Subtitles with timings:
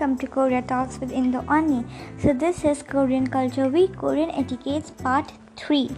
[0.00, 1.84] welcome to Korea Talks with Indo unnie.
[2.20, 5.90] So this is Korean Culture Week, Korean Etiquettes Part 3.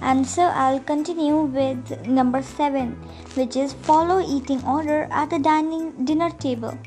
[0.00, 2.92] And so I'll continue with number 7,
[3.34, 6.78] which is follow eating order at the dining dinner table.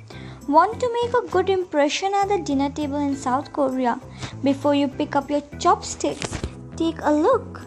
[0.48, 3.99] Want to make a good impression at the dinner table in South Korea?
[4.44, 6.41] Before you pick up your chopsticks,
[6.76, 7.62] take a look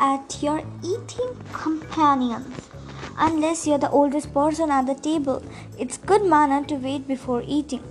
[0.00, 2.70] at your eating companions
[3.18, 5.42] unless you're the oldest person at the table.
[5.78, 7.84] It's good manner to wait before eating.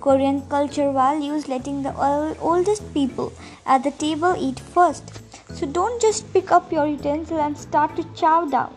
[0.00, 1.94] Korean culture values letting the
[2.40, 3.32] oldest people
[3.66, 5.20] at the table eat first.
[5.52, 8.72] So don't just pick up your utensil and start to chow down.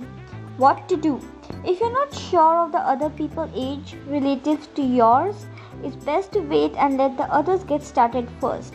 [0.57, 1.21] What to do?
[1.65, 5.45] If you're not sure of the other people's age relative to yours,
[5.81, 8.73] it's best to wait and let the others get started first.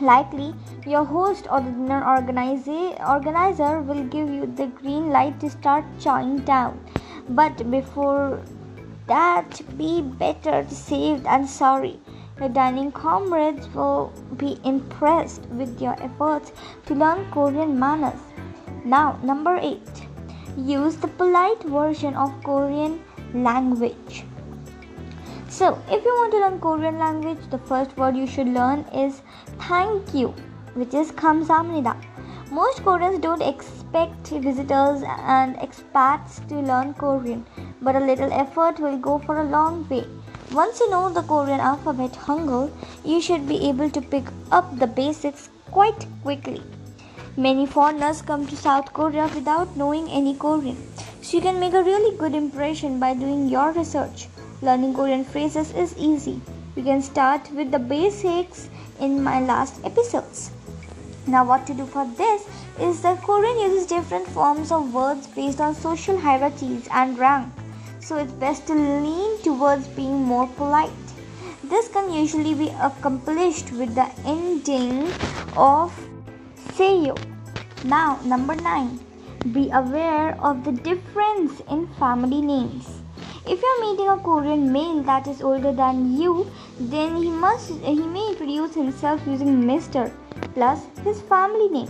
[0.00, 0.54] Likely,
[0.86, 6.44] your host or the dinner organizer will give you the green light to start chowing
[6.44, 6.80] down.
[7.28, 8.40] But before
[9.08, 11.98] that, be better safe than sorry.
[12.38, 16.52] Your dining comrades will be impressed with your efforts
[16.86, 18.20] to learn Korean manners.
[18.84, 19.80] Now, number 8.
[20.56, 23.02] Use the polite version of Korean
[23.34, 24.24] language.
[25.48, 29.22] So, if you want to learn Korean language, the first word you should learn is
[29.58, 30.28] thank you,
[30.74, 31.97] which is kamsamnida.
[32.58, 37.46] Most Koreans don't expect visitors and expats to learn Korean,
[37.80, 40.04] but a little effort will go for a long way.
[40.50, 42.72] Once you know the Korean alphabet Hangul,
[43.04, 46.60] you should be able to pick up the basics quite quickly.
[47.36, 50.82] Many foreigners come to South Korea without knowing any Korean,
[51.22, 54.26] so you can make a really good impression by doing your research.
[54.62, 56.40] Learning Korean phrases is easy.
[56.74, 60.50] You can start with the basics in my last episodes.
[61.28, 62.46] Now, what to do for this
[62.80, 67.52] is that Korean uses different forms of words based on social hierarchies and rank,
[68.00, 71.12] so it's best to lean towards being more polite.
[71.62, 75.12] This can usually be accomplished with the ending
[75.54, 75.92] of
[76.78, 77.14] seyo.
[77.84, 78.98] Now, number 9.
[79.52, 82.88] Be aware of the difference in family names.
[83.46, 88.00] If you're meeting a Korean male that is older than you, then he must he
[88.00, 90.10] may introduce himself using Mr.
[90.54, 91.88] plus his family name.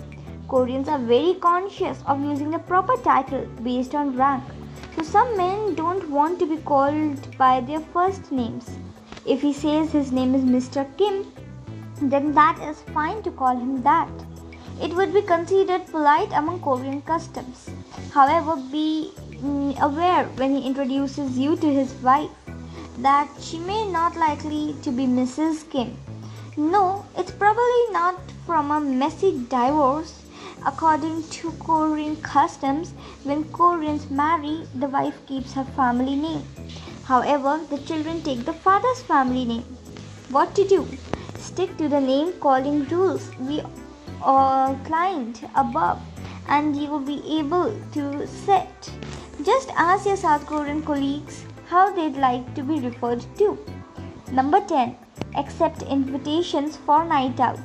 [0.49, 4.45] Koreans are very conscious of using the proper title based on rank.
[4.97, 8.71] So some men don't want to be called by their first names.
[9.27, 10.87] If he says his name is Mr.
[10.97, 11.33] Kim,
[12.01, 14.11] then that is fine to call him that.
[14.81, 17.69] It would be considered polite among Korean customs.
[18.13, 22.31] However, be Mm, aware when he introduces you to his wife
[22.99, 25.63] that she may not likely to be Mrs.
[25.71, 25.97] Kim.
[26.57, 30.13] No, it's probably not from a messy divorce.
[30.67, 32.93] According to Korean customs,
[33.23, 36.43] when Koreans marry, the wife keeps her family name.
[37.05, 39.67] However, the children take the father's family name.
[40.31, 40.87] What to do?
[41.37, 43.63] Stick to the name calling rules we
[44.25, 46.01] outlined above,
[46.49, 48.91] and you will be able to set
[49.45, 53.57] just ask your South Korean colleagues how they'd like to be referred to.
[54.33, 54.97] Number 10.
[55.37, 57.61] Accept invitations for night out.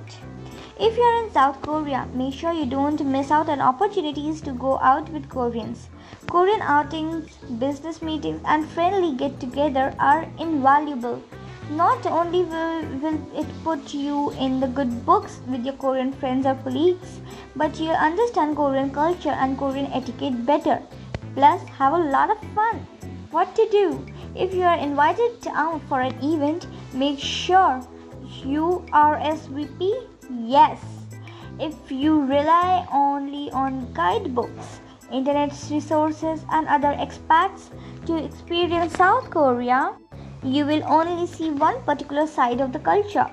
[0.80, 4.80] If you're in South Korea, make sure you don't miss out on opportunities to go
[4.80, 5.88] out with Koreans.
[6.28, 11.22] Korean outings, business meetings, and friendly get together are invaluable.
[11.70, 16.48] Not only will, will it put you in the good books with your Korean friends
[16.48, 17.20] or colleagues,
[17.56, 20.82] but you'll understand Korean culture and Korean etiquette better
[21.36, 22.88] plus have a lot of fun.
[23.30, 24.06] What to do?
[24.36, 27.86] If you are invited out for an event, make sure
[28.44, 30.80] you RSVP yes.
[31.60, 34.80] If you rely only on guidebooks,
[35.12, 37.70] internet resources, and other expats
[38.06, 39.94] to experience South Korea,
[40.44, 43.28] you will only see one particular side of the culture.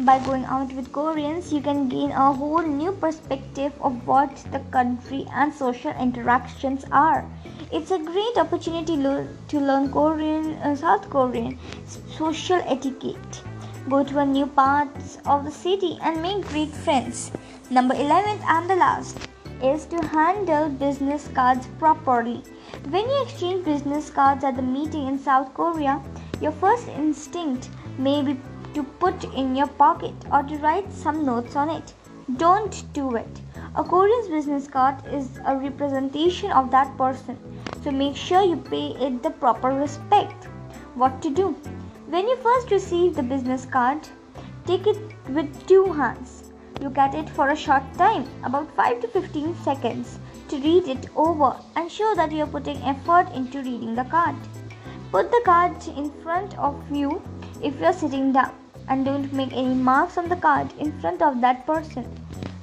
[0.00, 4.60] By going out with Koreans, you can gain a whole new perspective of what the
[4.70, 7.24] country and social interactions are.
[7.72, 13.42] It's a great opportunity to learn Korean, uh, South Korean social etiquette.
[13.88, 14.88] Go to a new part
[15.24, 17.30] of the city and make great friends.
[17.70, 19.28] Number 11 and the last
[19.62, 22.42] is to handle business cards properly.
[22.90, 26.02] When you exchange business cards at the meeting in South Korea,
[26.40, 27.68] your first instinct
[27.98, 28.40] may be
[28.74, 31.94] to put in your pocket or to write some notes on it.
[32.36, 33.40] Don't do it.
[33.76, 37.38] A Korean's business card is a representation of that person
[37.86, 40.46] so make sure you pay it the proper respect.
[40.96, 41.54] What to do?
[42.08, 43.98] When you first receive the business card,
[44.64, 44.96] take it
[45.28, 46.52] with two hands.
[46.80, 51.08] Look at it for a short time, about 5 to 15 seconds, to read it
[51.16, 54.36] over and show that you are putting effort into reading the card.
[55.10, 57.20] Put the card in front of you
[57.60, 58.54] if you're sitting down
[58.88, 62.06] and don't make any marks on the card in front of that person.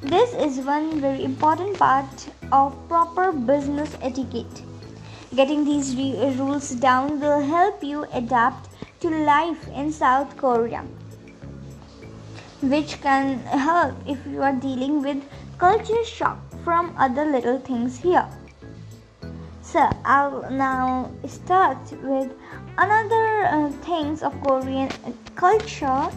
[0.01, 4.63] This is one very important part of proper business etiquette.
[5.35, 8.72] Getting these re- rules down will help you adapt
[9.03, 10.81] to life in South Korea,
[12.61, 15.21] which can help if you are dealing with
[15.57, 18.25] culture shock from other little things here.
[19.61, 22.31] So I'll now start with
[22.77, 24.89] another uh, things of Korean
[25.35, 26.07] culture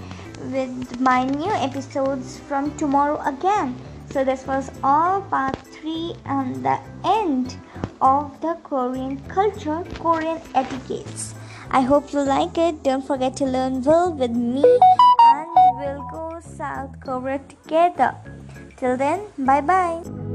[0.53, 3.75] with my new episodes from tomorrow again.
[4.13, 7.57] So this was all part 3 and the end
[8.01, 11.35] of the Korean culture, Korean etiquettes.
[11.71, 12.83] I hope you like it.
[12.83, 15.49] Don't forget to learn well with me and
[15.79, 18.15] we'll go South Korea together.
[18.77, 20.26] Till then, bye bye.